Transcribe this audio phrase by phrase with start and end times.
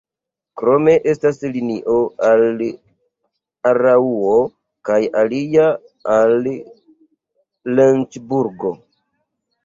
[0.59, 1.97] Krome estas linio
[2.29, 2.45] al
[3.71, 4.33] Araŭo
[4.89, 5.67] kaj alia
[6.15, 6.33] al
[7.81, 8.73] Lencburgo.